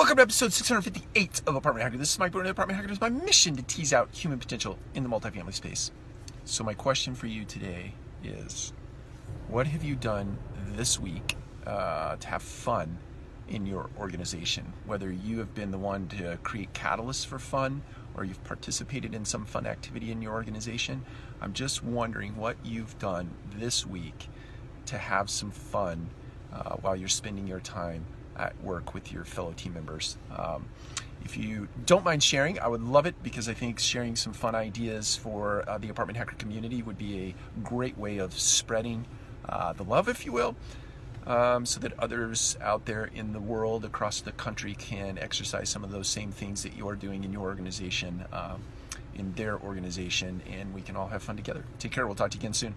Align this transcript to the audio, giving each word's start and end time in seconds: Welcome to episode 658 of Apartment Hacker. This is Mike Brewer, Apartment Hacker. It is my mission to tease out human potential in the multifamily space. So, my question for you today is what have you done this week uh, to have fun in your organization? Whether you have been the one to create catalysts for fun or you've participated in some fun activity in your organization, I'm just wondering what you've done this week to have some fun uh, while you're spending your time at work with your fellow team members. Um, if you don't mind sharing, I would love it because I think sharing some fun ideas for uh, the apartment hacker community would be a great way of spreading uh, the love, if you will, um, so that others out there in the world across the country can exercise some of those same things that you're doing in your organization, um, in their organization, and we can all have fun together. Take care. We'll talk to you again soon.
Welcome 0.00 0.16
to 0.16 0.22
episode 0.22 0.54
658 0.54 1.42
of 1.46 1.56
Apartment 1.56 1.84
Hacker. 1.84 1.98
This 1.98 2.14
is 2.14 2.18
Mike 2.18 2.32
Brewer, 2.32 2.46
Apartment 2.46 2.74
Hacker. 2.74 2.88
It 2.88 2.92
is 2.92 3.02
my 3.02 3.10
mission 3.10 3.54
to 3.56 3.62
tease 3.62 3.92
out 3.92 4.08
human 4.14 4.38
potential 4.38 4.78
in 4.94 5.02
the 5.02 5.10
multifamily 5.10 5.52
space. 5.52 5.90
So, 6.46 6.64
my 6.64 6.72
question 6.72 7.14
for 7.14 7.26
you 7.26 7.44
today 7.44 7.92
is 8.24 8.72
what 9.48 9.66
have 9.66 9.84
you 9.84 9.96
done 9.96 10.38
this 10.68 10.98
week 10.98 11.36
uh, 11.66 12.16
to 12.16 12.28
have 12.28 12.40
fun 12.40 12.96
in 13.48 13.66
your 13.66 13.90
organization? 13.98 14.72
Whether 14.86 15.12
you 15.12 15.38
have 15.38 15.54
been 15.54 15.70
the 15.70 15.76
one 15.76 16.08
to 16.08 16.38
create 16.42 16.72
catalysts 16.72 17.26
for 17.26 17.38
fun 17.38 17.82
or 18.14 18.24
you've 18.24 18.42
participated 18.42 19.14
in 19.14 19.26
some 19.26 19.44
fun 19.44 19.66
activity 19.66 20.10
in 20.12 20.22
your 20.22 20.32
organization, 20.32 21.04
I'm 21.42 21.52
just 21.52 21.84
wondering 21.84 22.36
what 22.36 22.56
you've 22.64 22.98
done 22.98 23.28
this 23.54 23.84
week 23.86 24.30
to 24.86 24.96
have 24.96 25.28
some 25.28 25.50
fun 25.50 26.08
uh, 26.54 26.76
while 26.76 26.96
you're 26.96 27.06
spending 27.06 27.46
your 27.46 27.60
time 27.60 28.06
at 28.36 28.60
work 28.62 28.94
with 28.94 29.12
your 29.12 29.24
fellow 29.24 29.52
team 29.52 29.74
members. 29.74 30.16
Um, 30.36 30.66
if 31.24 31.36
you 31.36 31.68
don't 31.86 32.04
mind 32.04 32.22
sharing, 32.22 32.58
I 32.58 32.68
would 32.68 32.82
love 32.82 33.06
it 33.06 33.14
because 33.22 33.48
I 33.48 33.54
think 33.54 33.78
sharing 33.78 34.16
some 34.16 34.32
fun 34.32 34.54
ideas 34.54 35.16
for 35.16 35.68
uh, 35.68 35.78
the 35.78 35.88
apartment 35.88 36.16
hacker 36.16 36.36
community 36.36 36.82
would 36.82 36.98
be 36.98 37.18
a 37.18 37.62
great 37.62 37.98
way 37.98 38.18
of 38.18 38.38
spreading 38.38 39.06
uh, 39.48 39.72
the 39.72 39.84
love, 39.84 40.08
if 40.08 40.24
you 40.24 40.32
will, 40.32 40.56
um, 41.26 41.66
so 41.66 41.80
that 41.80 41.98
others 41.98 42.56
out 42.60 42.86
there 42.86 43.04
in 43.04 43.32
the 43.32 43.40
world 43.40 43.84
across 43.84 44.20
the 44.20 44.32
country 44.32 44.74
can 44.74 45.18
exercise 45.18 45.68
some 45.68 45.84
of 45.84 45.90
those 45.90 46.08
same 46.08 46.32
things 46.32 46.62
that 46.62 46.74
you're 46.74 46.96
doing 46.96 47.24
in 47.24 47.32
your 47.32 47.42
organization, 47.42 48.24
um, 48.32 48.62
in 49.14 49.32
their 49.34 49.58
organization, 49.58 50.42
and 50.50 50.72
we 50.72 50.80
can 50.80 50.96
all 50.96 51.08
have 51.08 51.22
fun 51.22 51.36
together. 51.36 51.64
Take 51.78 51.92
care. 51.92 52.06
We'll 52.06 52.16
talk 52.16 52.30
to 52.30 52.36
you 52.36 52.40
again 52.40 52.54
soon. 52.54 52.74